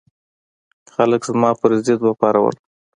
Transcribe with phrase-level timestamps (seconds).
[0.93, 2.55] خلک زما پر ضد وپارول.